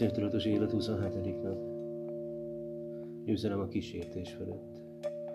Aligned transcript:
Céltudatos 0.00 0.44
élet 0.44 0.70
27. 0.70 1.42
nap. 1.42 1.58
Győzelem 3.24 3.60
a 3.60 3.68
kísértés 3.68 4.32
fölött. 4.32 4.80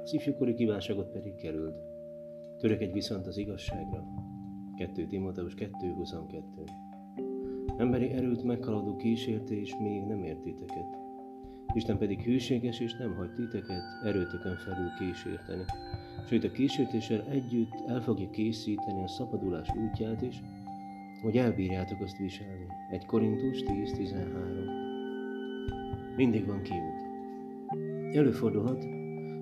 Az 0.03 0.13
ifjúkori 0.13 0.53
kívánságot 0.53 1.11
pedig 1.11 1.35
került. 1.35 1.75
Törekedj 2.57 2.91
viszont 2.91 3.27
az 3.27 3.37
igazságra. 3.37 4.03
2 4.77 5.07
Timóteus 5.07 5.53
2.22 5.55 6.69
Emberi 7.77 8.11
erőt 8.11 8.43
meghaladó 8.43 8.95
kísértés 8.95 9.75
még 9.79 10.03
nem 10.03 10.23
ért 10.23 10.41
titeket. 10.41 10.97
Isten 11.73 11.97
pedig 11.97 12.21
hűséges 12.21 12.79
és 12.79 12.93
nem 12.93 13.15
hagy 13.15 13.33
titeket 13.33 13.83
erőtökön 14.03 14.55
felül 14.55 14.89
kísérteni. 14.99 15.63
Sőt 16.27 16.43
a 16.43 16.51
kísértéssel 16.51 17.23
együtt 17.29 17.83
el 17.87 18.01
fogja 18.01 18.29
készíteni 18.29 19.03
a 19.03 19.07
szabadulás 19.07 19.67
útját 19.75 20.21
is, 20.21 20.41
hogy 21.21 21.37
elbírjátok 21.37 22.01
azt 22.01 22.17
viselni. 22.17 22.64
Egy 22.89 23.05
Korintus 23.05 23.63
10.13 23.63 26.15
Mindig 26.15 26.45
van 26.45 26.61
kiút. 26.61 27.03
Előfordulhat, 28.15 28.83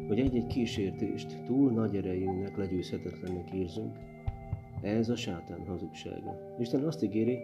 hogy 0.07 0.19
egy-egy 0.19 0.47
kísértést 0.47 1.43
túl 1.45 1.71
nagy 1.71 1.95
erejűnek, 1.95 2.57
legyőzhetetlennek 2.57 3.51
érzünk. 3.51 3.97
Ez 4.81 5.09
a 5.09 5.15
sátán 5.15 5.65
hazugsága. 5.65 6.55
Isten 6.59 6.83
azt 6.83 7.03
ígéri, 7.03 7.39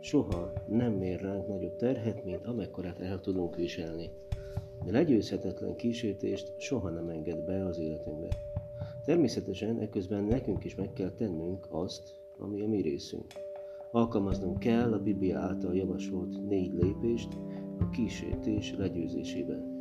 soha 0.00 0.52
nem 0.68 0.92
mér 0.92 1.20
ránk 1.20 1.48
nagyobb 1.48 1.76
terhet, 1.76 2.24
mint 2.24 2.46
amekkorát 2.46 3.00
el 3.00 3.20
tudunk 3.20 3.56
viselni. 3.56 4.10
De 4.84 4.90
legyőzhetetlen 4.90 5.76
kísértést 5.76 6.60
soha 6.60 6.90
nem 6.90 7.08
enged 7.08 7.44
be 7.44 7.64
az 7.64 7.78
életünkbe. 7.78 8.28
Természetesen 9.04 9.80
ekközben 9.80 10.24
nekünk 10.24 10.64
is 10.64 10.74
meg 10.74 10.92
kell 10.92 11.10
tennünk 11.10 11.66
azt, 11.70 12.20
ami 12.38 12.62
a 12.62 12.66
mi 12.66 12.80
részünk. 12.80 13.26
Alkalmaznunk 13.90 14.58
kell 14.58 14.92
a 14.92 15.02
Biblia 15.02 15.38
által 15.38 15.74
javasolt 15.74 16.48
négy 16.48 16.72
lépést 16.72 17.38
a 17.78 17.88
kísértés 17.90 18.74
legyőzésében. 18.76 19.76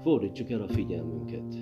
Fordítsuk 0.00 0.50
el 0.50 0.62
a 0.62 0.68
figyelmünket. 0.68 1.54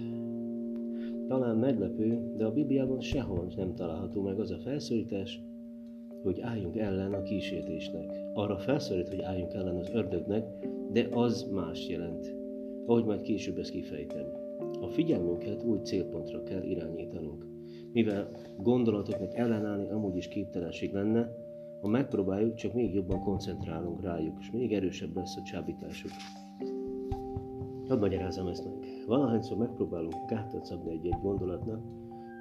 Talán 1.27 1.57
meglepő, 1.57 2.33
de 2.37 2.45
a 2.45 2.53
Bibliában 2.53 3.01
sehol 3.01 3.49
nem 3.57 3.75
található 3.75 4.23
meg 4.23 4.41
az 4.41 4.51
a 4.51 4.59
felszólítás, 4.59 5.43
hogy 6.23 6.41
álljunk 6.41 6.77
ellen 6.77 7.13
a 7.13 7.23
kísértésnek. 7.23 8.21
Arra 8.35 8.59
felszólít, 8.59 9.09
hogy 9.09 9.21
álljunk 9.21 9.53
ellen 9.53 9.77
az 9.77 9.91
ördögnek, 9.93 10.69
de 10.93 11.09
az 11.11 11.49
más 11.53 11.89
jelent. 11.89 12.37
Ahogy 12.87 13.05
majd 13.05 13.21
később 13.21 13.59
ezt 13.59 13.71
kifejtem. 13.71 14.27
A 14.81 14.87
figyelmünket 14.87 15.63
új 15.63 15.79
célpontra 15.83 16.43
kell 16.43 16.63
irányítanunk. 16.63 17.47
Mivel 17.93 18.31
gondolatoknak 18.57 19.35
ellenállni 19.35 19.91
amúgy 19.91 20.17
is 20.17 20.29
képtelenség 20.29 20.93
lenne, 20.93 21.29
ha 21.81 21.89
megpróbáljuk, 21.89 22.55
csak 22.55 22.73
még 22.73 22.95
jobban 22.95 23.21
koncentrálunk 23.21 24.03
rájuk, 24.03 24.37
és 24.41 24.51
még 24.51 24.73
erősebb 24.73 25.17
lesz 25.17 25.37
a 25.37 25.43
csábításuk. 25.43 26.11
Hadd 27.89 27.99
magyarázom 27.99 28.47
ezt 28.47 28.65
meg. 28.65 28.75
Valahányszor 29.07 29.57
megpróbálunk 29.57 30.15
gátat 30.29 30.65
szabni 30.65 30.91
egy-egy 30.91 31.21
gondolatnak, 31.23 31.81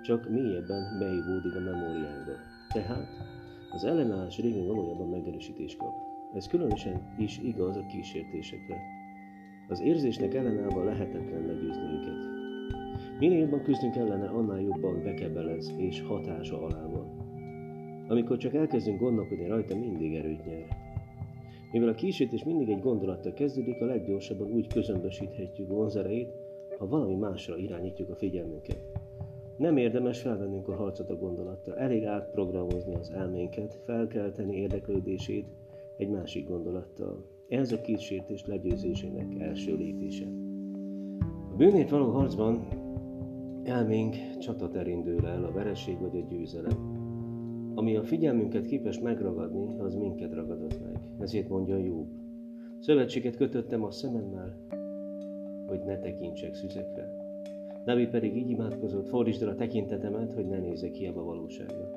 csak 0.03 0.29
mélyebben 0.29 0.99
beívódik 0.99 1.55
a 1.55 1.59
memóriánkba. 1.59 2.31
Tehát 2.73 3.07
az 3.71 3.83
ellenállás 3.83 4.37
régen 4.37 4.67
valójában 4.67 5.09
megerősítést 5.09 5.77
kap. 5.77 5.93
Ez 6.33 6.47
különösen 6.47 7.13
is 7.17 7.39
igaz 7.39 7.75
a 7.75 7.85
kísértésekre. 7.85 8.77
Az 9.67 9.81
érzésnek 9.81 10.33
ellenállva 10.33 10.83
lehetetlen 10.83 11.45
legyőzni 11.45 11.83
őket. 11.83 12.26
Minél 13.19 13.39
jobban 13.39 13.61
küzdünk 13.63 13.95
ellene, 13.95 14.27
annál 14.27 14.61
jobban 14.61 15.03
bekebelez 15.03 15.73
és 15.77 16.01
hatása 16.01 16.61
alá 16.61 16.85
van. 16.85 17.25
Amikor 18.07 18.37
csak 18.37 18.53
elkezdünk 18.53 18.99
gondolkodni 18.99 19.47
rajta, 19.47 19.75
mindig 19.75 20.15
erőt 20.15 20.45
nyer. 20.45 20.67
Mivel 21.71 21.89
a 21.89 21.93
kísértés 21.93 22.43
mindig 22.43 22.69
egy 22.69 22.81
gondolattal 22.81 23.33
kezdődik, 23.33 23.81
a 23.81 23.85
leggyorsabban 23.85 24.51
úgy 24.51 24.67
közömbösíthetjük 24.67 25.67
vonzereit, 25.67 26.31
ha 26.77 26.87
valami 26.87 27.15
másra 27.15 27.57
irányítjuk 27.57 28.09
a 28.09 28.15
figyelmünket. 28.15 28.79
Nem 29.57 29.77
érdemes 29.77 30.21
felvennünk 30.21 30.67
a 30.67 30.75
harcot 30.75 31.09
a 31.09 31.15
gondolattal, 31.15 31.77
elég 31.77 32.03
átprogramozni 32.03 32.95
az 32.95 33.11
elménket, 33.11 33.79
felkelteni 33.85 34.55
érdeklődését 34.55 35.45
egy 35.97 36.09
másik 36.09 36.47
gondolattal. 36.47 37.25
Ez 37.47 37.71
a 37.71 37.81
kísértés 37.81 38.45
legyőzésének 38.45 39.39
első 39.39 39.75
lépése. 39.75 40.25
A 41.51 41.55
bűnét 41.55 41.89
való 41.89 42.11
harcban 42.11 42.67
elménk 43.67 44.15
csataterén 44.39 45.03
dől 45.03 45.25
el 45.25 45.43
a 45.43 45.51
vereség 45.51 45.99
vagy 45.99 46.17
a 46.17 46.27
győzelem. 46.29 46.95
Ami 47.75 47.95
a 47.95 48.03
figyelmünket 48.03 48.65
képes 48.65 48.99
megragadni, 48.99 49.79
az 49.79 49.95
minket 49.95 50.33
ragadott 50.33 50.79
meg. 50.83 51.01
Ezért 51.19 51.49
mondja 51.49 51.77
Jobb. 51.77 52.07
Szövetséget 52.79 53.35
kötöttem 53.35 53.83
a 53.83 53.91
szememmel, 53.91 54.57
hogy 55.67 55.79
ne 55.85 55.99
tekintsek 55.99 56.53
szüzekre. 56.53 57.15
David 57.85 58.09
pedig 58.09 58.35
így 58.35 58.49
imádkozott, 58.49 59.07
fordítsd 59.07 59.41
el 59.41 59.49
a 59.49 59.55
tekintetemet, 59.55 60.33
hogy 60.33 60.47
ne 60.47 60.59
nézzek 60.59 60.93
hiába 60.93 61.23
valóságra. 61.23 61.89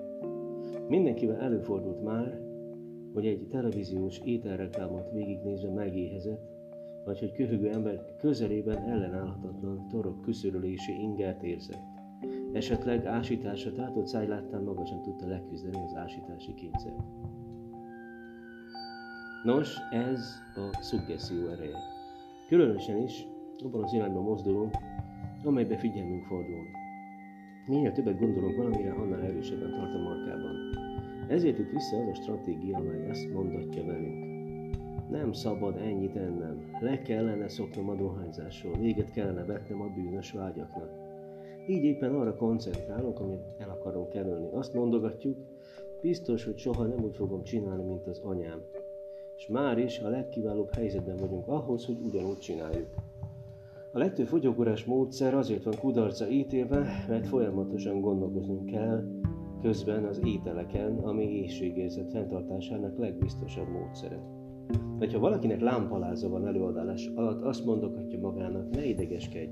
Mindenkivel 0.89 1.41
előfordult 1.41 2.03
már, 2.03 2.41
hogy 3.13 3.27
egy 3.27 3.47
televíziós 3.51 4.21
ételreklámot 4.25 5.11
végignézve 5.13 5.71
megéhezett, 5.71 6.60
vagy 7.05 7.19
hogy 7.19 7.33
köhögő 7.33 7.71
ember 7.71 8.17
közelében 8.21 8.89
ellenállhatatlan 8.89 9.89
torok 9.89 10.21
küszörülési 10.23 10.93
ingert 10.93 11.43
érzett. 11.43 11.99
Esetleg 12.53 13.07
ásításra 13.07 13.73
tátott 13.73 14.07
száj 14.07 14.27
láttán 14.27 14.63
maga 14.63 14.87
sem 14.87 15.03
tudta 15.03 15.27
leküzdeni 15.27 15.77
az 15.85 15.95
ásítási 15.95 16.55
kényszert. 16.55 17.03
Nos, 19.45 19.77
ez 19.91 20.21
a 20.55 20.83
szuggeszió 20.83 21.49
ereje. 21.49 21.79
Különösen 22.49 23.03
is 23.03 23.27
abban 23.65 23.83
az 23.83 23.93
irányban 23.93 24.23
mozdulunk, 24.23 24.75
amelybe 25.45 25.77
figyelmünk 25.77 26.25
fordul. 26.25 26.65
Minél 27.67 27.93
többet 27.93 28.19
gondolunk 28.19 28.57
valamire, 28.57 28.93
annál 28.93 29.21
erősebben 29.21 29.71
tart 29.71 29.95
a 29.95 29.99
markában. 29.99 30.57
Ezért 31.29 31.59
itt 31.59 31.71
vissza 31.71 31.97
az 31.97 32.09
a 32.09 32.15
stratégia, 32.15 32.77
amely 32.77 33.09
ezt 33.09 33.33
mondatja 33.33 33.85
velünk. 33.85 34.30
Nem 35.11 35.33
szabad 35.33 35.77
ennyit 35.77 36.17
ennem, 36.17 36.71
le 36.81 37.03
kellene 37.03 37.49
szoknom 37.49 37.89
a 37.89 37.95
dohányzásról, 37.95 38.77
véget 38.77 39.11
kellene 39.13 39.45
vetnem 39.45 39.81
a 39.81 39.89
bűnös 39.95 40.33
vágyaknak. 40.33 40.91
Így 41.69 41.85
éppen 41.85 42.15
arra 42.15 42.37
koncentrálunk, 42.37 43.21
amit 43.21 43.41
el 43.59 43.71
akarunk 43.71 44.09
kerülni. 44.09 44.49
Azt 44.53 44.75
mondogatjuk, 44.75 45.37
biztos, 46.01 46.45
hogy 46.45 46.59
soha 46.59 46.85
nem 46.85 47.05
úgy 47.05 47.17
fogom 47.17 47.43
csinálni, 47.43 47.85
mint 47.85 48.07
az 48.07 48.19
anyám. 48.19 48.63
És 49.37 49.47
már 49.47 49.79
is 49.79 49.99
a 49.99 50.09
legkiválóbb 50.09 50.75
helyzetben 50.75 51.17
vagyunk 51.17 51.49
ahhoz, 51.49 51.87
hogy 51.87 51.99
ugyanúgy 52.05 52.39
csináljuk. 52.39 52.89
A 53.93 53.99
legtöbb 53.99 54.27
fogyókúrás 54.27 54.85
módszer 54.85 55.35
azért 55.35 55.65
van 55.65 55.75
kudarca 55.81 56.29
ítélve, 56.29 57.07
mert 57.09 57.27
folyamatosan 57.27 58.01
gondolkoznunk 58.01 58.67
kell 58.67 59.05
közben 59.63 60.05
az 60.05 60.21
ételeken, 60.25 60.99
ami 60.99 61.25
éjségérzet 61.25 62.11
fenntartásának 62.11 62.99
legbiztosabb 62.99 63.69
módszere. 63.69 64.40
Vagy 64.99 65.13
ha 65.13 65.19
valakinek 65.19 65.61
lámpaláza 65.61 66.29
van 66.29 66.47
előadás 66.47 67.11
alatt, 67.15 67.43
azt 67.43 67.65
mondogatja 67.65 68.19
magának, 68.19 68.71
ne 68.71 68.85
idegeskedj, 68.85 69.51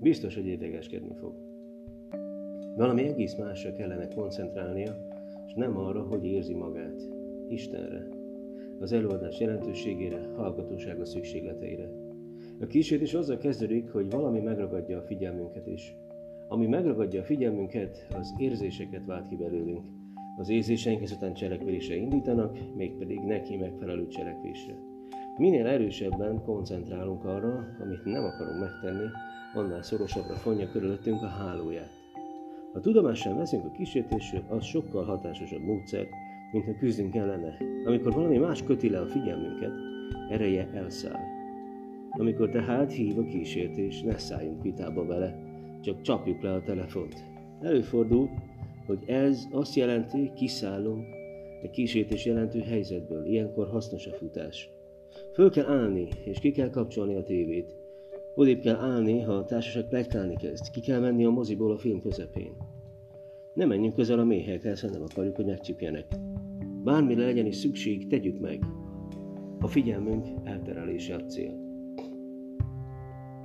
biztos, 0.00 0.34
hogy 0.34 0.46
idegeskedni 0.46 1.14
fog. 1.14 1.34
Valami 2.76 3.02
egész 3.02 3.34
másra 3.34 3.72
kellene 3.72 4.08
koncentrálnia, 4.08 4.96
és 5.46 5.52
nem 5.54 5.76
arra, 5.76 6.02
hogy 6.02 6.24
érzi 6.24 6.54
magát. 6.54 7.08
Istenre, 7.48 8.08
az 8.78 8.92
előadás 8.92 9.40
jelentőségére, 9.40 10.28
hallgatósága 10.36 11.04
szükségleteire. 11.04 11.90
A 12.60 12.66
kísértés 12.66 13.14
azzal 13.14 13.36
kezdődik, 13.36 13.90
hogy 13.90 14.10
valami 14.10 14.40
megragadja 14.40 14.98
a 14.98 15.02
figyelmünket 15.02 15.66
is. 15.66 15.96
Ami 16.48 16.66
megragadja 16.66 17.20
a 17.20 17.24
figyelmünket, 17.24 18.06
az 18.18 18.34
érzéseket 18.38 19.04
vált 19.06 19.28
ki 19.28 19.36
belőlünk. 19.36 19.97
Az 20.38 20.48
érzéseink 20.48 21.02
ezután 21.02 21.34
cselekvésre 21.34 21.94
indítanak, 21.96 22.58
mégpedig 22.76 23.20
neki 23.20 23.56
megfelelő 23.56 24.06
cselekvésre. 24.06 24.74
Minél 25.36 25.66
erősebben 25.66 26.42
koncentrálunk 26.44 27.24
arra, 27.24 27.76
amit 27.80 28.04
nem 28.04 28.24
akarunk 28.24 28.60
megtenni, 28.60 29.06
annál 29.54 29.82
szorosabbra 29.82 30.34
fonja 30.34 30.70
körülöttünk 30.70 31.22
a 31.22 31.26
hálóját. 31.26 31.90
Ha 32.72 32.80
tudomással 32.80 33.36
veszünk 33.36 33.64
a 33.64 33.70
kísértésről, 33.70 34.42
az 34.48 34.64
sokkal 34.64 35.04
hatásosabb 35.04 35.62
módszer, 35.62 36.06
mint 36.52 36.64
ha 36.64 36.78
küzdünk 36.78 37.14
ellene. 37.14 37.56
Amikor 37.84 38.12
valami 38.12 38.38
más 38.38 38.62
köti 38.62 38.90
le 38.90 39.00
a 39.00 39.06
figyelmünket, 39.06 39.72
ereje 40.30 40.68
elszáll. 40.74 41.20
Amikor 42.10 42.48
tehát 42.48 42.92
hív 42.92 43.18
a 43.18 43.22
kísértés, 43.22 44.02
ne 44.02 44.18
szálljunk 44.18 44.62
vitába 44.62 45.06
vele, 45.06 45.38
csak 45.80 46.00
csapjuk 46.00 46.42
le 46.42 46.52
a 46.52 46.62
telefont. 46.62 47.24
Előfordul, 47.60 48.30
hogy 48.88 49.02
ez 49.06 49.44
azt 49.50 49.74
jelenti, 49.74 50.32
kiszállunk 50.34 51.06
egy 51.62 51.70
kísértés 51.70 52.24
jelentő 52.24 52.60
helyzetből. 52.60 53.26
Ilyenkor 53.26 53.68
hasznos 53.68 54.06
a 54.06 54.12
futás. 54.12 54.70
Föl 55.34 55.50
kell 55.50 55.66
állni, 55.66 56.08
és 56.24 56.38
ki 56.38 56.50
kell 56.50 56.70
kapcsolni 56.70 57.14
a 57.14 57.22
tévét. 57.22 57.76
Odébb 58.34 58.60
kell 58.60 58.76
állni, 58.76 59.20
ha 59.20 59.32
a 59.32 59.44
társaság 59.44 59.88
plegykálni 59.88 60.36
kezd. 60.36 60.70
Ki 60.70 60.80
kell 60.80 61.00
menni 61.00 61.24
a 61.24 61.30
moziból 61.30 61.72
a 61.72 61.78
film 61.78 62.00
közepén. 62.00 62.56
Ne 63.54 63.66
menjünk 63.66 63.94
közel 63.94 64.18
a 64.18 64.24
méhekhez, 64.24 64.80
ha 64.80 64.90
nem 64.90 65.02
akarjuk, 65.02 65.36
hogy 65.36 65.46
megcsipjenek. 65.46 66.06
Bármire 66.84 67.24
legyen 67.24 67.46
is 67.46 67.56
szükség, 67.56 68.06
tegyük 68.06 68.40
meg. 68.40 68.62
a 69.60 69.66
figyelmünk 69.66 70.26
elterelése 70.44 71.14
a 71.14 71.24
cél. 71.24 71.66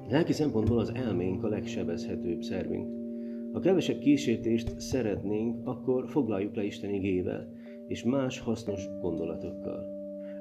Lelki 0.10 0.34
szempontból 0.34 0.80
az 0.80 0.92
elménk 0.94 1.44
a 1.44 1.48
legsebezhetőbb 1.48 2.42
szervünk. 2.42 3.02
Ha 3.53 3.59
kevesebb 3.59 4.00
kísértést 4.00 4.79
szeretnénk, 4.79 5.67
akkor 5.67 6.09
foglaljuk 6.09 6.55
le 6.55 6.63
Isten 6.63 6.89
igével 6.89 7.53
és 7.88 8.03
más 8.03 8.39
hasznos 8.39 8.89
gondolatokkal. 9.01 9.85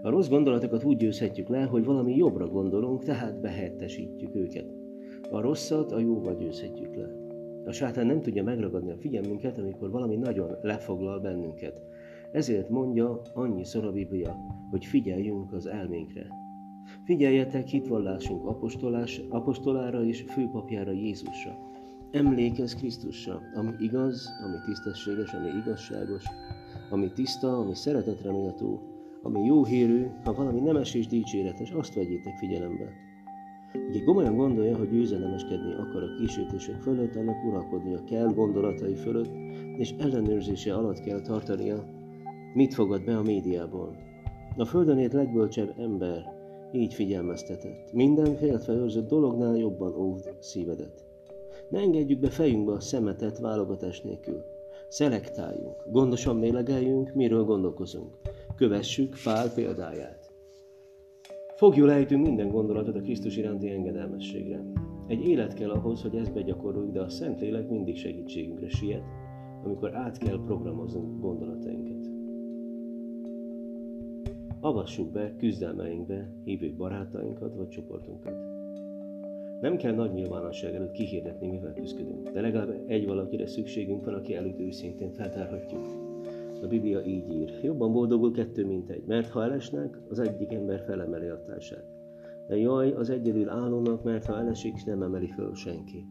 A 0.03 0.11
rossz 0.11 0.29
gondolatokat 0.29 0.85
úgy 0.85 0.97
győzhetjük 0.97 1.49
le, 1.49 1.63
hogy 1.63 1.85
valami 1.85 2.17
jobbra 2.17 2.49
gondolunk, 2.49 3.05
tehát 3.05 3.41
behelyettesítjük 3.41 4.35
őket. 4.35 4.75
A 5.31 5.41
rosszat 5.41 5.93
a 5.93 5.99
jóval 5.99 6.37
győzhetjük 6.37 6.95
le. 6.95 7.09
A 7.65 7.73
sátán 7.73 8.07
nem 8.07 8.21
tudja 8.21 8.43
megragadni 8.43 8.91
a 8.91 8.97
figyelmünket, 8.97 9.59
amikor 9.59 9.91
valami 9.91 10.17
nagyon 10.17 10.57
lefoglal 10.63 11.21
bennünket. 11.21 11.81
Ezért 12.31 12.69
mondja 12.69 13.21
annyiszor 13.35 13.85
a 13.85 13.93
Biblia, 13.93 14.37
hogy 14.71 14.85
figyeljünk 14.85 15.53
az 15.53 15.67
elménkre. 15.67 16.27
Figyeljetek 17.05 17.67
hitvallásunk 17.67 18.47
apostolás, 18.47 19.23
apostolára 19.29 20.05
és 20.05 20.25
főpapjára 20.29 20.93
Jézusra. 20.93 21.72
Emlékezz 22.13 22.75
Krisztusra, 22.75 23.41
ami 23.55 23.71
igaz, 23.79 24.31
ami 24.45 24.57
tisztességes, 24.65 25.33
ami 25.33 25.49
igazságos, 25.49 26.25
ami 26.91 27.13
tiszta, 27.13 27.59
ami 27.59 27.75
szeretetre 27.75 28.31
méltó, 28.31 28.81
ami 29.23 29.45
jó 29.45 29.65
hírű, 29.65 30.07
ha 30.25 30.33
valami 30.33 30.61
nemes 30.61 30.95
és 30.95 31.07
dicséretes, 31.07 31.71
azt 31.71 31.95
vegyétek 31.95 32.37
figyelembe. 32.39 32.89
Aki 33.89 34.03
komolyan 34.05 34.37
gondolja, 34.37 34.77
hogy 34.77 34.91
győzelemeskedni 34.91 35.73
akar 35.73 36.03
a 36.03 36.15
kísértések 36.19 36.81
fölött, 36.81 37.17
annak 37.17 37.45
uralkodnia 37.45 38.05
kell 38.05 38.33
gondolatai 38.33 38.95
fölött, 38.95 39.31
és 39.77 39.95
ellenőrzése 39.99 40.75
alatt 40.75 41.01
kell 41.01 41.21
tartania, 41.21 41.85
mit 42.55 42.75
fogad 42.75 43.05
be 43.05 43.17
a 43.17 43.23
médiából. 43.23 43.97
A 44.57 44.65
földön 44.65 44.99
ért 44.99 45.13
legbölcsebb 45.13 45.75
ember 45.79 46.25
így 46.73 46.95
figyelmeztetett. 46.95 47.93
Minden 47.93 48.35
féltve 48.37 48.73
őrzött 48.73 49.09
dolognál 49.09 49.57
jobban 49.57 49.95
óvd 49.95 50.37
szívedet. 50.41 51.12
Ne 51.73 51.81
engedjük 51.81 52.21
be 52.21 52.29
fejünkbe 52.29 52.73
a 52.73 52.81
szemetet 52.81 53.39
válogatás 53.39 54.01
nélkül. 54.01 54.45
Szelektáljunk, 54.89 55.77
gondosan 55.91 56.37
mélegeljünk, 56.37 57.15
miről 57.15 57.45
gondolkozunk. 57.45 58.17
Kövessük 58.57 59.15
Pál 59.25 59.53
példáját. 59.55 60.33
Fogjul 61.57 61.91
ejtünk 61.91 62.27
minden 62.27 62.49
gondolatot 62.49 62.97
a 62.97 63.01
Krisztus 63.01 63.37
iránti 63.37 63.71
engedelmességre. 63.71 64.65
Egy 65.07 65.29
élet 65.29 65.55
kell 65.55 65.71
ahhoz, 65.71 66.03
hogy 66.03 66.17
ezt 66.17 66.33
begyakoroljuk, 66.33 66.93
de 66.93 67.01
a 67.01 67.09
Szentlélek 67.09 67.69
mindig 67.69 67.97
segítségünkre 67.97 68.69
siet, 68.69 69.05
amikor 69.65 69.95
át 69.95 70.19
kell 70.19 70.41
programoznunk 70.45 71.21
gondolatainkat. 71.21 72.11
Avassuk 74.61 75.13
be 75.13 75.37
küzdelmeinkbe 75.37 76.33
hívő 76.45 76.75
barátainkat 76.77 77.55
vagy 77.55 77.69
csoportunkat. 77.69 78.52
Nem 79.63 79.77
kell 79.77 79.95
nagy 79.95 80.13
nyilvánosság 80.13 80.75
előtt 80.75 80.93
kihirdetni, 80.93 81.47
mivel 81.47 81.73
küzdködünk, 81.73 82.29
de 82.29 82.41
legalább 82.41 82.85
egy 82.87 83.07
valakire 83.07 83.47
szükségünk 83.47 84.05
van, 84.05 84.15
aki 84.15 84.35
előtt 84.35 84.61
őszintén 84.61 85.11
feltárhatjuk. 85.11 85.87
A 86.63 86.67
Biblia 86.67 87.05
így 87.05 87.31
ír, 87.31 87.51
jobban 87.63 87.93
boldogul 87.93 88.33
kettő, 88.33 88.67
mint 88.67 88.91
egy, 88.91 89.05
mert 89.07 89.29
ha 89.29 89.43
elesnek, 89.43 89.99
az 90.09 90.19
egyik 90.19 90.53
ember 90.53 90.81
felemeli 90.81 91.27
a 91.27 91.43
társát. 91.47 91.85
De 92.49 92.57
jaj, 92.57 92.93
az 92.93 93.11
egyedül 93.11 93.49
állónak, 93.49 94.05
mert 94.05 94.27
ha 94.27 94.39
elesik, 94.39 94.85
nem 94.85 95.03
emeli 95.03 95.29
föl 95.29 95.55
senki. 95.55 96.07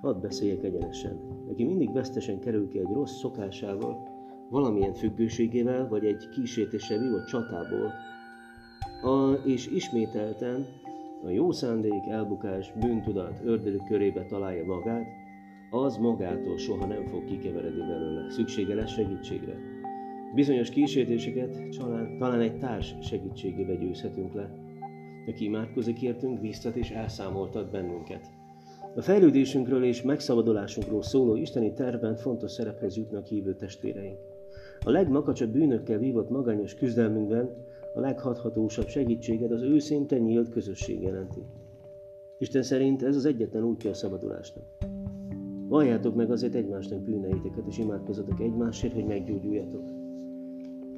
Hadd 0.00 0.20
beszéljek 0.20 0.64
egyenesen. 0.64 1.18
Aki 1.50 1.64
mindig 1.64 1.92
vesztesen 1.92 2.40
kerül 2.40 2.68
ki 2.68 2.78
egy 2.78 2.92
rossz 2.92 3.18
szokásával, 3.18 3.96
valamilyen 4.50 4.94
függőségével, 4.94 5.88
vagy 5.88 6.04
egy 6.04 6.28
kísértéssel 6.28 6.98
vívott 6.98 7.26
csatából, 7.26 7.92
a, 9.02 9.32
és 9.44 9.66
ismételten 9.66 10.66
a 11.24 11.30
jó 11.30 11.50
szándék, 11.50 12.06
elbukás, 12.08 12.72
bűntudat, 12.80 13.40
ördögök 13.44 13.84
körébe 13.84 14.24
találja 14.24 14.64
magát, 14.64 15.06
az 15.70 15.96
magától 15.96 16.58
soha 16.58 16.86
nem 16.86 17.06
fog 17.06 17.24
kikeveredni 17.24 17.80
belőle. 17.80 18.30
Szüksége 18.30 18.74
lesz 18.74 18.90
segítségre. 18.90 19.54
Bizonyos 20.34 20.70
kísértéseket 20.70 21.58
talán 22.18 22.40
egy 22.40 22.58
társ 22.58 22.94
segítségével 23.00 23.76
győzhetünk 23.76 24.34
le. 24.34 24.50
Aki 25.26 25.44
imádkozik 25.44 26.02
értünk, 26.02 26.40
biztat 26.40 26.76
és 26.76 26.90
elszámoltat 26.90 27.70
bennünket. 27.70 28.30
A 28.94 29.00
fejlődésünkről 29.00 29.84
és 29.84 30.02
megszabadulásunkról 30.02 31.02
szóló 31.02 31.36
isteni 31.36 31.72
tervben 31.72 32.16
fontos 32.16 32.52
szerephez 32.52 32.96
jutnak 32.96 33.26
hívő 33.26 33.54
testvéreink. 33.54 34.18
A 34.84 34.90
legmakacsabb 34.90 35.50
bűnökkel 35.50 35.98
vívott 35.98 36.30
magányos 36.30 36.74
küzdelmünkben 36.74 37.50
a 37.98 38.00
leghathatósabb 38.00 38.88
segítséged 38.88 39.52
az 39.52 39.62
őszinte 39.62 40.18
nyílt 40.18 40.48
közösség 40.48 41.02
jelenti. 41.02 41.42
Isten 42.38 42.62
szerint 42.62 43.02
ez 43.02 43.16
az 43.16 43.24
egyetlen 43.24 43.62
útja 43.62 43.90
a 43.90 43.94
szabadulásnak. 43.94 44.64
Valljátok 45.68 46.14
meg 46.14 46.30
azért 46.30 46.54
egymásnak 46.54 47.00
bűneiteket, 47.00 47.66
és 47.66 47.78
imádkozatok 47.78 48.40
egymásért, 48.40 48.92
hogy 48.92 49.06
meggyógyuljatok. 49.06 49.82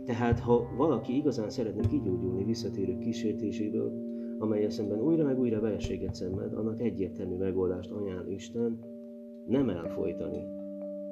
Tehát, 0.04 0.38
ha 0.38 0.68
valaki 0.76 1.16
igazán 1.16 1.50
szeretne 1.50 1.88
kigyógyulni 1.88 2.44
visszatérő 2.44 2.98
kísértéséből, 2.98 3.92
amely 4.38 4.68
szemben 4.68 5.00
újra 5.00 5.24
meg 5.24 5.38
újra 5.38 5.60
vereséget 5.60 6.14
szenved, 6.14 6.52
annak 6.52 6.80
egyértelmű 6.80 7.36
megoldást 7.36 7.90
ajánl 7.90 8.30
Isten, 8.30 8.78
nem 9.46 9.68
elfolytani, 9.68 10.44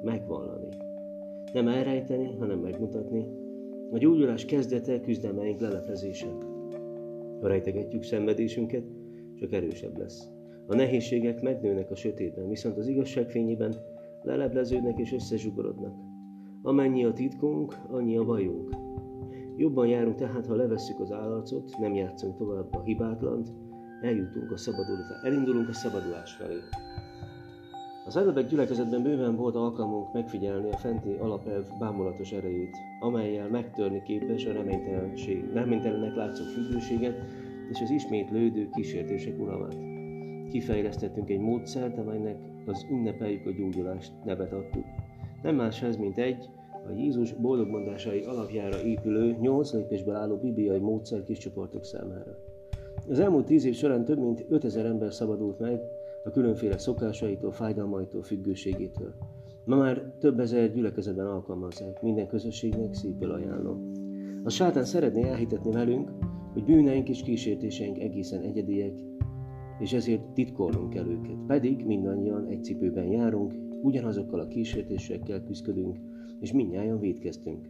megvallani. 0.01 0.67
Nem 1.53 1.67
elrejteni, 1.67 2.35
hanem 2.39 2.59
megmutatni. 2.59 3.47
A 3.91 3.97
gyógyulás 3.97 4.45
kezdete 4.45 4.99
küzdelmeink 4.99 5.59
leleplezése. 5.59 6.27
Ha 7.41 7.47
rejtegetjük 7.47 8.03
szenvedésünket, 8.03 8.83
csak 9.35 9.53
erősebb 9.53 9.97
lesz. 9.97 10.29
A 10.67 10.75
nehézségek 10.75 11.41
megnőnek 11.41 11.91
a 11.91 11.95
sötétben, 11.95 12.49
viszont 12.49 12.77
az 12.77 12.87
igazság 12.87 13.29
fényében 13.29 13.75
lelepleződnek 14.21 14.97
és 14.97 15.13
összezsugorodnak. 15.13 15.93
Amennyi 16.61 17.05
a 17.05 17.13
titkunk, 17.13 17.75
annyi 17.91 18.17
a 18.17 18.25
bajunk. 18.25 18.75
Jobban 19.57 19.87
járunk 19.87 20.15
tehát, 20.15 20.45
ha 20.45 20.55
levesszük 20.55 20.99
az 20.99 21.11
állarcot, 21.11 21.77
nem 21.79 21.93
játszunk 21.93 22.37
tovább 22.37 22.75
a 22.75 22.81
hibátlant, 22.83 23.53
eljutunk 24.01 24.51
a 24.51 24.57
szabadulásra, 24.57 25.15
elindulunk 25.23 25.67
a 25.67 25.73
szabadulás 25.73 26.33
felé. 26.33 26.59
Az 28.09 28.17
előbbek 28.17 28.47
gyülekezetben 28.47 29.03
bőven 29.03 29.35
volt 29.35 29.55
alkalmunk 29.55 30.13
megfigyelni 30.13 30.71
a 30.71 30.77
fenti 30.77 31.15
alapelv 31.19 31.63
bámulatos 31.79 32.31
erejét, 32.31 32.77
amelyel 32.99 33.49
megtörni 33.49 34.01
képes 34.03 34.45
a 34.45 34.51
reménytelenség, 34.51 35.53
reménytelenek 35.53 36.15
látszó 36.15 36.43
függőséget 36.43 37.15
és 37.71 37.81
az 37.81 37.89
ismétlődő 37.89 38.69
kísértések 38.69 39.39
uralmát. 39.39 39.77
Kifejlesztettünk 40.51 41.29
egy 41.29 41.39
módszert, 41.39 41.97
amelynek 41.97 42.37
az 42.65 42.85
ünnepeljük 42.91 43.45
a 43.45 43.51
gyógyulást 43.51 44.11
nevet 44.25 44.53
adtuk. 44.53 44.85
Nem 45.41 45.55
más 45.55 45.81
ez, 45.81 45.95
mint 45.95 46.17
egy, 46.17 46.49
a 46.87 46.91
Jézus 46.91 47.33
boldogmondásai 47.33 48.21
alapjára 48.21 48.81
épülő, 48.81 49.37
nyolc 49.39 49.73
lépésből 49.73 50.15
álló 50.15 50.37
bibliai 50.37 50.79
módszer 50.79 51.23
kis 51.23 51.37
csoportok 51.37 51.85
számára. 51.85 52.37
Az 53.09 53.19
elmúlt 53.19 53.45
tíz 53.45 53.65
év 53.65 53.75
során 53.75 54.05
több 54.05 54.19
mint 54.19 54.45
5000 54.49 54.85
ember 54.85 55.13
szabadult 55.13 55.59
meg 55.59 55.81
a 56.23 56.29
különféle 56.29 56.77
szokásaitól, 56.77 57.51
fájdalmaitól, 57.51 58.23
függőségétől. 58.23 59.13
Ma 59.65 59.75
már 59.75 60.13
több 60.19 60.39
ezer 60.39 60.73
gyülekezetben 60.73 61.25
alkalmazzák, 61.25 62.01
minden 62.01 62.27
közösségnek 62.27 62.93
szívből 62.93 63.31
ajánlom. 63.31 63.91
A 64.43 64.49
sátán 64.49 64.85
szeretné 64.85 65.23
elhitetni 65.23 65.71
velünk, 65.71 66.11
hogy 66.53 66.63
bűneink 66.63 67.09
és 67.09 67.21
kísértéseink 67.21 67.99
egészen 67.99 68.41
egyediek, 68.41 68.93
és 69.79 69.93
ezért 69.93 70.21
titkolnunk 70.33 70.89
kell 70.89 71.05
őket. 71.05 71.37
Pedig 71.47 71.85
mindannyian 71.85 72.47
egy 72.47 72.63
cipőben 72.63 73.05
járunk, 73.05 73.53
ugyanazokkal 73.81 74.39
a 74.39 74.47
kísértésekkel 74.47 75.43
küzdködünk, 75.43 75.97
és 76.39 76.53
mindnyájan 76.53 76.99
védkeztünk. 76.99 77.67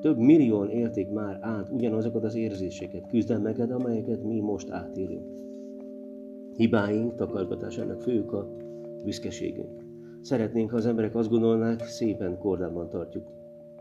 Több 0.00 0.18
millióan 0.18 0.70
élték 0.70 1.10
már 1.10 1.38
át 1.40 1.70
ugyanazokat 1.70 2.24
az 2.24 2.34
érzéseket, 2.34 3.08
küzdelmeket, 3.08 3.70
amelyeket 3.70 4.24
mi 4.24 4.40
most 4.40 4.70
átélünk. 4.70 5.34
Hibáink 6.56 7.14
takargatásának 7.14 8.00
fő 8.00 8.20
a 8.20 8.56
büszkeségünk. 9.04 9.84
Szeretnénk, 10.20 10.70
ha 10.70 10.76
az 10.76 10.86
emberek 10.86 11.14
azt 11.14 11.30
gondolnák, 11.30 11.80
szépen 11.80 12.38
kordában 12.38 12.88
tartjuk, 12.88 13.26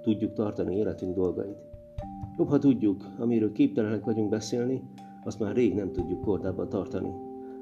tudjuk 0.01 0.33
tartani 0.33 0.75
életünk 0.75 1.15
dolgait. 1.15 1.57
Jobb, 2.37 2.49
ha 2.49 2.57
tudjuk, 2.57 3.03
amiről 3.17 3.51
képtelenek 3.51 4.03
vagyunk 4.03 4.29
beszélni, 4.29 4.81
azt 5.23 5.39
már 5.39 5.55
rég 5.55 5.73
nem 5.73 5.91
tudjuk 5.91 6.21
kordában 6.21 6.69
tartani. 6.69 7.11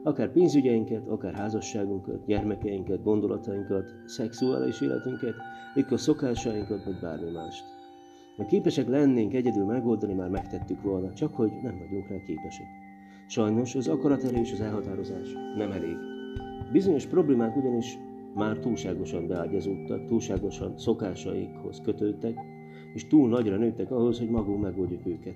Akár 0.03 0.31
pénzügyeinket, 0.31 1.07
akár 1.07 1.33
házasságunkat, 1.33 2.25
gyermekeinket, 2.25 3.03
gondolatainkat, 3.03 3.93
szexuális 4.05 4.81
életünket, 4.81 5.33
a 5.89 5.97
szokásainkat, 5.97 6.83
vagy 6.83 6.99
bármi 7.01 7.31
mást. 7.31 7.63
Ha 8.37 8.45
képesek 8.45 8.87
lennénk 8.87 9.33
egyedül 9.33 9.65
megoldani, 9.65 10.13
már 10.13 10.29
megtettük 10.29 10.81
volna, 10.81 11.13
csak 11.13 11.35
hogy 11.35 11.51
nem 11.63 11.77
vagyunk 11.77 12.07
rá 12.07 12.15
képesek. 12.25 12.67
Sajnos 13.27 13.75
az 13.75 13.87
akaraterő 13.87 14.39
és 14.39 14.51
az 14.51 14.61
elhatározás 14.61 15.33
nem 15.57 15.71
elég. 15.71 15.95
Bizonyos 16.71 17.05
problémák 17.05 17.55
ugyanis 17.55 17.97
már 18.35 18.57
túlságosan 18.57 19.27
beágyazódtak, 19.27 20.05
túlságosan 20.05 20.77
szokásaikhoz 20.77 21.81
kötődtek, 21.83 22.35
és 22.93 23.07
túl 23.07 23.29
nagyra 23.29 23.57
nőttek 23.57 23.91
ahhoz, 23.91 24.19
hogy 24.19 24.29
magunk 24.29 24.61
megoldjuk 24.61 25.05
őket. 25.05 25.35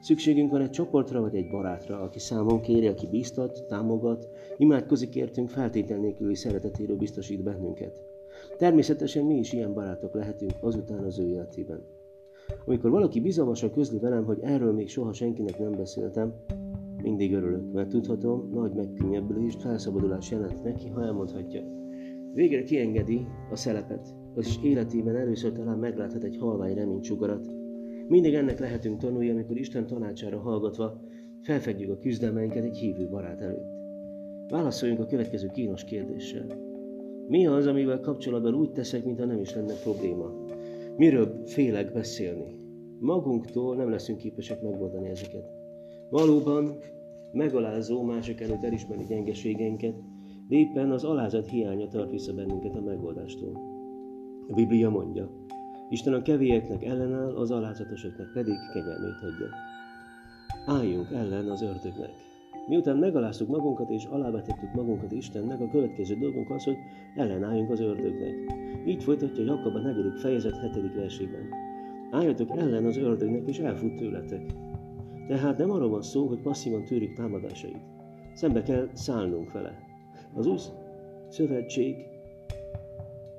Szükségünk 0.00 0.50
van 0.50 0.60
egy 0.60 0.70
csoportra 0.70 1.20
vagy 1.20 1.34
egy 1.34 1.50
barátra, 1.50 2.00
aki 2.00 2.18
számon 2.18 2.60
kéri, 2.60 2.86
aki 2.86 3.06
biztat, 3.10 3.64
támogat, 3.68 4.28
imádkozik 4.56 5.14
értünk, 5.14 5.48
feltétel 5.48 5.98
nélküli 5.98 6.34
szeretetéről 6.34 6.96
biztosít 6.96 7.42
bennünket. 7.42 8.04
Természetesen 8.58 9.24
mi 9.24 9.34
is 9.34 9.52
ilyen 9.52 9.74
barátok 9.74 10.14
lehetünk 10.14 10.52
azután 10.60 11.04
az 11.04 11.18
ő 11.18 11.26
életében. 11.28 11.84
Amikor 12.64 12.90
valaki 12.90 13.20
bizalmasan 13.20 13.72
közli 13.72 13.98
velem, 13.98 14.24
hogy 14.24 14.38
erről 14.42 14.72
még 14.72 14.88
soha 14.88 15.12
senkinek 15.12 15.58
nem 15.58 15.76
beszéltem, 15.76 16.34
mindig 17.02 17.34
örülök, 17.34 17.72
mert 17.72 17.88
tudhatom, 17.88 18.50
nagy 18.52 18.72
megkönnyebbülést, 18.72 19.60
felszabadulás 19.60 20.30
jelent 20.30 20.62
neki, 20.64 20.88
ha 20.88 21.02
elmondhatja. 21.02 21.62
Végre 22.32 22.62
kiengedi 22.62 23.26
a 23.50 23.56
szelepet, 23.56 24.14
az 24.34 24.58
életében 24.62 25.16
először 25.16 25.52
talán 25.52 25.78
megláthat 25.78 26.24
egy 26.24 26.36
halvány 26.36 26.74
reménycsugarat. 26.74 27.46
Mindig 28.08 28.34
ennek 28.34 28.58
lehetünk 28.58 28.98
tanulni, 28.98 29.30
amikor 29.30 29.56
Isten 29.56 29.86
tanácsára 29.86 30.38
hallgatva 30.38 31.00
felfedjük 31.42 31.90
a 31.90 31.98
küzdelmeinket 31.98 32.64
egy 32.64 32.76
hívő 32.76 33.08
barát 33.08 33.40
előtt. 33.40 33.74
Válaszoljunk 34.48 35.00
a 35.00 35.06
következő 35.06 35.46
kínos 35.46 35.84
kérdéssel. 35.84 36.46
Mi 37.28 37.46
az, 37.46 37.66
amivel 37.66 38.00
kapcsolatban 38.00 38.54
úgy 38.54 38.72
teszek, 38.72 39.04
mintha 39.04 39.24
nem 39.24 39.40
is 39.40 39.54
lenne 39.54 39.74
probléma? 39.74 40.32
Miről 40.96 41.42
félek 41.44 41.92
beszélni? 41.92 42.58
Magunktól 42.98 43.76
nem 43.76 43.90
leszünk 43.90 44.18
képesek 44.18 44.62
megoldani 44.62 45.08
ezeket. 45.08 45.55
Valóban 46.10 46.78
megalázó 47.32 48.02
mások 48.02 48.40
előtt 48.40 48.64
elismerni 48.64 49.04
gyengeségeinket, 49.04 49.94
de 50.48 50.56
éppen 50.56 50.90
az 50.90 51.04
alázat 51.04 51.48
hiánya 51.48 51.88
tart 51.88 52.10
vissza 52.10 52.32
bennünket 52.34 52.74
a 52.74 52.80
megoldástól. 52.80 53.52
A 54.48 54.54
Biblia 54.54 54.90
mondja, 54.90 55.30
Isten 55.90 56.14
a 56.14 56.22
kevélyeknek 56.22 56.84
ellenáll, 56.84 57.36
az 57.36 57.50
alázatosoknak 57.50 58.32
pedig 58.32 58.54
kegyelmét 58.72 59.22
adja. 59.22 59.48
Álljunk 60.66 61.10
ellen 61.12 61.50
az 61.50 61.62
ördögnek. 61.62 62.10
Miután 62.66 62.96
megaláztuk 62.96 63.48
magunkat 63.48 63.90
és 63.90 64.04
alávetettük 64.04 64.72
magunkat 64.74 65.12
Istennek, 65.12 65.60
a 65.60 65.68
következő 65.68 66.14
dolgunk 66.14 66.50
az, 66.50 66.64
hogy 66.64 66.76
ellenálljunk 67.16 67.70
az 67.70 67.80
ördögnek. 67.80 68.34
Így 68.86 69.02
folytatja 69.02 69.44
Jakab 69.44 69.74
a 69.74 69.80
negyedik 69.80 70.12
fejezet 70.12 70.56
hetedik 70.56 70.94
versében. 70.94 71.48
Álljatok 72.10 72.50
ellen 72.56 72.84
az 72.84 72.96
ördögnek, 72.96 73.46
és 73.46 73.58
elfut 73.58 73.96
tőletek. 73.96 74.42
Tehát 75.26 75.58
nem 75.58 75.70
arról 75.70 75.88
van 75.88 76.02
szó, 76.02 76.26
hogy 76.26 76.40
passzívan 76.40 76.84
tűrjük 76.84 77.14
támadásait. 77.14 77.80
Szembe 78.34 78.62
kell 78.62 78.88
szállnunk 78.92 79.52
vele. 79.52 79.78
Az 80.34 80.46
új 80.46 80.58
szövetség 81.28 81.96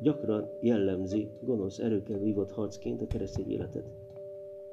gyakran 0.01 0.50
jellemzi 0.62 1.29
gonosz 1.41 1.79
erőkkel 1.79 2.17
vívott 2.17 2.51
harcként 2.51 3.01
a 3.01 3.08
keresztény 3.08 3.51
életet. 3.51 3.91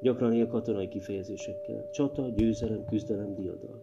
Gyakran 0.01 0.33
él 0.33 0.47
katonai 0.47 0.87
kifejezésekkel. 0.87 1.89
Csata, 1.89 2.29
győzelem, 2.29 2.85
küzdelem, 2.85 3.35
diadal. 3.35 3.81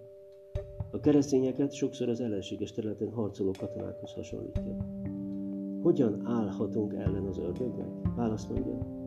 A 0.91 1.01
keresztényeket 1.01 1.73
sokszor 1.73 2.09
az 2.09 2.21
ellenséges 2.21 2.73
területen 2.73 3.11
harcoló 3.11 3.51
katonákhoz 3.59 4.13
hasonlítja. 4.13 4.77
Hogyan 5.83 6.23
állhatunk 6.27 6.95
ellen 6.95 7.27
az 7.27 7.39
ördögnek? 7.39 7.89
Választ 8.17 8.51
mondja. 8.51 9.02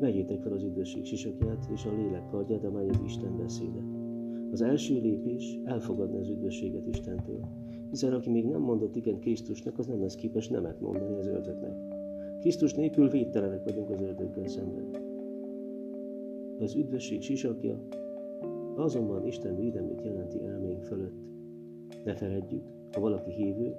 Vegyétek 0.00 0.40
fel 0.40 0.52
az 0.52 0.62
üdvösség 0.62 1.04
sisakját 1.04 1.68
és 1.72 1.84
a 1.84 1.94
lélek 1.96 2.26
kardját, 2.26 2.64
amely 2.64 2.88
az 2.88 3.00
Isten 3.04 3.36
beszéde. 3.36 3.84
Az 4.50 4.60
első 4.60 5.00
lépés 5.00 5.58
elfogadni 5.64 6.18
az 6.18 6.28
üdvösséget 6.28 6.86
Istentől, 6.86 7.40
hiszen 7.90 8.12
aki 8.12 8.30
még 8.30 8.44
nem 8.44 8.60
mondott 8.60 8.96
igen 8.96 9.18
Krisztusnak, 9.18 9.78
az 9.78 9.86
nem 9.86 10.00
lesz 10.00 10.14
képes 10.14 10.48
nemet 10.48 10.80
mondani 10.80 11.14
az 11.14 11.26
ördögnek. 11.26 11.76
Krisztus 12.40 12.74
nélkül 12.74 13.08
védtelenek 13.08 13.64
vagyunk 13.64 13.90
az 13.90 14.00
ördöggel 14.00 14.46
szemben. 14.46 14.90
Az 16.58 16.74
üdvösség 16.74 17.22
sisakja 17.22 17.82
azonban 18.76 19.26
Isten 19.26 19.56
védelmét 19.56 20.04
jelenti 20.04 20.42
elménk 20.42 20.82
fölött. 20.82 21.18
Ne 22.04 22.14
feledjük, 22.14 22.66
ha 22.92 23.00
valaki 23.00 23.32
hívő, 23.32 23.76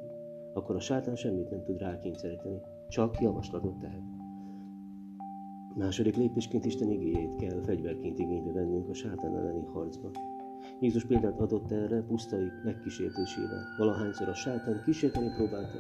akkor 0.54 0.76
a 0.76 0.80
sátán 0.80 1.16
semmit 1.16 1.50
nem 1.50 1.64
tud 1.64 1.80
rákényszeríteni, 1.80 2.62
csak 2.88 3.22
javaslatot 3.22 3.80
tehet. 3.80 4.21
Második 5.76 6.16
lépésként 6.16 6.66
Isten 6.66 6.90
igéjét 6.90 7.36
kell 7.36 7.62
fegyverként 7.62 8.20
igénybe 8.20 8.52
vennünk 8.52 8.90
a 8.90 8.94
sátán 8.94 9.38
elleni 9.38 9.66
harcba. 9.74 10.12
Jézus 10.80 11.06
példát 11.06 11.40
adott 11.40 11.72
erre 11.72 12.02
pusztai 12.02 12.48
megkísértésével. 12.64 13.64
Valahányszor 13.78 14.30
a 14.30 14.34
sátán 14.34 14.82
kísérteni 14.86 15.30
próbálta, 15.36 15.78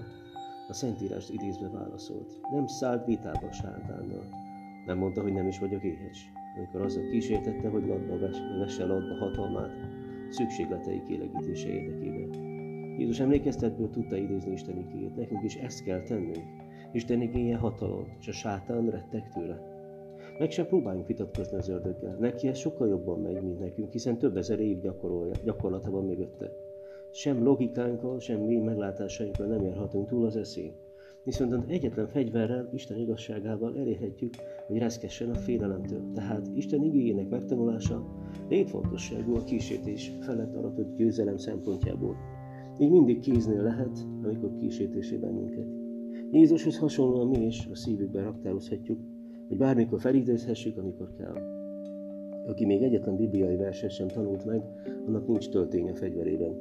a 0.67 0.73
Szentírást 0.73 1.29
idézve 1.29 1.69
válaszolt. 1.69 2.39
Nem 2.51 2.67
szállt 2.67 3.05
vitába 3.05 3.47
a 3.47 3.51
sátánnal. 3.51 4.23
Nem 4.85 4.97
mondta, 4.97 5.21
hogy 5.21 5.33
nem 5.33 5.47
is 5.47 5.59
vagyok 5.59 5.83
éhes. 5.83 6.31
Amikor 6.57 6.81
azzal 6.81 7.09
kísértette, 7.09 7.69
hogy 7.69 7.87
ladba 7.87 8.17
vesse 8.59 8.85
ladba 8.85 9.17
hatalmát, 9.17 9.71
szükségletei 10.29 11.03
kielégítése 11.07 11.69
érdekében. 11.69 12.49
Jézus 12.97 13.19
emlékeztetből 13.19 13.89
tudta 13.89 14.15
idézni 14.15 14.51
Isten 14.51 14.77
igéjét. 14.77 15.15
Nekünk 15.15 15.43
is 15.43 15.55
ezt 15.55 15.83
kell 15.83 16.01
tennünk. 16.01 16.43
Isten 16.91 17.21
igéje 17.21 17.57
hatalom, 17.57 18.05
és 18.19 18.27
a 18.27 18.31
sátán 18.31 18.89
rettek 18.89 19.29
tőle. 19.29 19.70
Meg 20.41 20.51
sem 20.51 20.67
próbáljunk 20.67 21.07
vitatkozni 21.07 21.57
az 21.57 21.69
ördöggel. 21.69 22.15
Neki 22.19 22.47
ez 22.47 22.57
sokkal 22.57 22.87
jobban 22.87 23.19
megy, 23.19 23.41
mint 23.41 23.59
nekünk, 23.59 23.91
hiszen 23.91 24.17
több 24.17 24.37
ezer 24.37 24.59
év 24.59 24.79
gyakorolja, 24.79 25.33
gyakorlata 25.43 25.91
van 25.91 26.05
mögötte. 26.05 26.51
Sem 27.11 27.43
logikánkkal, 27.43 28.19
sem 28.19 28.39
mély 28.39 28.59
meglátásainkkal 28.59 29.45
nem 29.45 29.63
járhatunk 29.63 30.07
túl 30.07 30.25
az 30.25 30.35
eszén. 30.35 30.73
Viszont 31.23 31.53
az 31.53 31.63
egyetlen 31.67 32.07
fegyverrel, 32.07 32.69
Isten 32.73 32.97
igazságával 32.97 33.77
elérhetjük, 33.77 34.33
hogy 34.67 34.77
reszkessen 34.77 35.29
a 35.29 35.35
félelemtől. 35.35 36.11
Tehát 36.13 36.47
Isten 36.53 36.83
igényének 36.83 37.29
megtanulása 37.29 38.05
létfontosságú 38.49 39.35
a 39.35 39.43
kísértés 39.43 40.11
felett 40.19 40.55
aratott 40.55 40.95
győzelem 40.95 41.37
szempontjából. 41.37 42.15
Így 42.79 42.91
mindig 42.91 43.19
kéznél 43.19 43.61
lehet, 43.61 44.07
amikor 44.23 44.57
kísértésé 44.59 45.17
bennünket. 45.17 45.67
Jézushoz 46.31 46.77
hasonlóan 46.77 47.27
mi 47.27 47.45
is 47.45 47.67
a 47.71 47.75
szívükben 47.75 48.23
raktározhatjuk, 48.23 48.99
hogy 49.51 49.59
bármikor 49.59 49.99
felidézhessük, 49.99 50.77
amikor 50.77 51.13
kell. 51.17 51.35
Aki 52.45 52.65
még 52.65 52.81
egyetlen 52.81 53.15
bibliai 53.15 53.55
verset 53.55 53.91
sem 53.91 54.07
tanult 54.07 54.45
meg, 54.45 54.61
annak 55.07 55.27
nincs 55.27 55.49
töltény 55.49 55.89
a 55.89 55.95
fegyverében. 55.95 56.55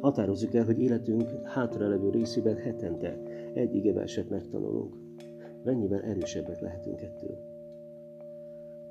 Határozzuk 0.00 0.54
el, 0.54 0.64
hogy 0.64 0.80
életünk 0.80 1.30
hátralevő 1.42 2.10
részében 2.10 2.56
hetente 2.56 3.18
egy 3.54 3.74
igeverset 3.74 4.28
megtanulunk. 4.28 4.94
Mennyiben 5.64 6.00
erősebbek 6.00 6.60
lehetünk 6.60 7.00
ettől. 7.02 7.38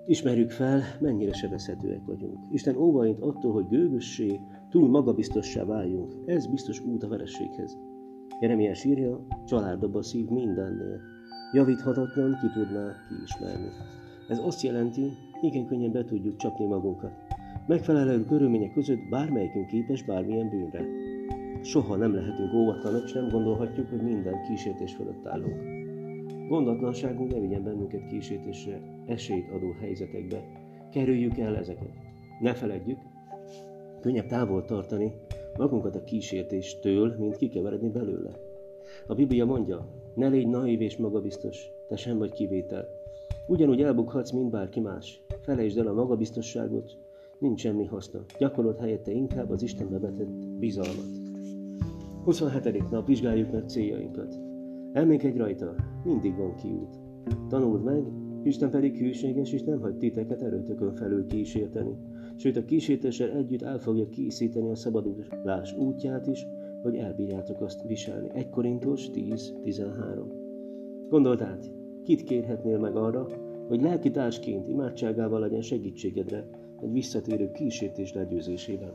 Ismerjük 0.06 0.50
fel, 0.50 0.82
mennyire 1.00 1.34
sebezhetőek 1.34 2.06
vagyunk. 2.06 2.38
Isten 2.52 2.76
óvaint 2.76 3.20
attól, 3.20 3.54
hogy 3.54 3.68
gőgössé, 3.68 4.40
túl 4.70 4.90
magabiztossá 4.90 5.66
váljunk. 5.66 6.14
Ez 6.26 6.48
biztos 6.48 6.80
út 6.80 7.04
a 7.04 7.08
verességhez. 7.08 7.78
Jeremiás 8.40 8.84
írja, 8.84 9.28
családaba 9.46 10.02
szív 10.02 10.28
mindennél, 10.28 11.02
javíthatatlan 11.54 12.38
ki 12.42 12.48
tudná 12.54 12.96
kiismerni. 13.08 13.70
Ez 14.28 14.40
azt 14.40 14.62
jelenti, 14.62 15.12
igen 15.42 15.68
könnyen 15.68 15.92
be 15.92 16.04
tudjuk 16.04 16.36
csapni 16.36 16.66
magunkat. 16.66 17.12
Megfelelő 17.68 18.26
körülmények 18.26 18.74
között 18.74 19.10
bármelyikünk 19.10 19.68
képes 19.68 20.04
bármilyen 20.04 20.50
bűnre. 20.50 20.86
Soha 21.62 21.96
nem 21.96 22.14
lehetünk 22.14 22.54
óvatlanok, 22.54 23.04
és 23.04 23.14
nem 23.14 23.30
gondolhatjuk, 23.30 23.90
hogy 23.90 24.02
minden 24.02 24.42
kísértés 24.48 24.96
fölött 24.96 25.26
állunk. 25.26 25.86
Gondatlanságunk 26.50 27.34
ne 27.34 27.40
vigyen 27.40 27.64
bennünket 27.64 28.08
kísértésre, 28.08 28.82
esélyt 29.06 29.52
adó 29.52 29.72
helyzetekbe. 29.80 30.44
Kerüljük 30.92 31.38
el 31.38 31.58
ezeket. 31.58 31.94
Ne 32.40 32.54
feledjük, 32.54 32.98
könnyebb 34.02 34.26
távol 34.26 34.66
tartani 34.66 35.12
magunkat 35.58 35.96
a 35.96 36.04
kísértéstől, 36.04 37.16
mint 37.18 37.36
kikeveredni 37.36 37.90
belőle. 37.90 38.32
A 39.08 39.16
Biblia 39.16 39.46
mondja, 39.46 39.88
ne 40.18 40.28
légy 40.28 40.48
naív 40.48 40.82
és 40.82 40.98
magabiztos, 40.98 41.72
te 41.88 41.96
sem 41.96 42.18
vagy 42.18 42.32
kivétel. 42.32 42.88
Ugyanúgy 43.48 43.82
elbukhatsz, 43.82 44.32
mint 44.32 44.50
bárki 44.50 44.80
más. 44.80 45.22
Felejtsd 45.42 45.78
el 45.78 45.88
a 45.88 45.94
magabiztosságot, 45.94 46.98
nincs 47.40 47.60
semmi 47.60 47.86
haszna. 47.86 48.20
Gyakorolt 48.40 48.80
helyette 48.80 49.12
inkább 49.12 49.50
az 49.50 49.62
Istenbe 49.62 50.00
vetett 50.00 50.30
bizalmat. 50.60 51.06
27. 52.24 52.90
nap 52.90 53.08
vizsgáljuk 53.08 53.52
meg 53.52 53.70
céljainkat. 53.70 54.40
Elménkedj 54.94 55.38
rajta, 55.38 55.76
mindig 56.04 56.38
van 56.38 56.56
kiút. 56.56 56.96
Tanuld 57.50 57.84
meg, 57.84 58.04
Isten 58.44 58.70
pedig 58.70 58.98
hűséges, 58.98 59.54
és 59.54 59.64
nem 59.64 59.82
hagy 59.82 59.98
titeket 59.98 60.42
erőtökön 60.42 60.94
felül 60.94 61.26
kísérteni. 61.26 61.96
Sőt, 62.36 62.58
a 62.58 62.66
kísértéssel 62.66 63.32
együtt 63.32 63.62
el 63.62 63.80
fogja 63.80 64.10
készíteni 64.10 64.70
a 64.70 64.76
szabadulás 64.76 65.74
útját 65.78 66.28
is, 66.28 66.46
hogy 66.82 66.96
elbírjátok 66.96 67.62
azt 67.62 67.82
viselni. 67.82 68.30
1 68.34 68.50
Korintus 68.50 69.10
10.13 69.14 70.46
Gondold 71.10 71.42
át, 71.42 71.72
kit 72.04 72.24
kérhetnél 72.24 72.80
meg 72.80 72.96
arra, 72.96 73.28
hogy 73.68 73.82
lelki 73.82 74.12
társként 74.12 74.68
imádságával 74.68 75.40
legyen 75.40 75.62
segítségedre 75.62 76.48
egy 76.82 76.92
visszatérő 76.92 77.52
kísértés 77.52 78.14
legyőzésében. 78.14 78.94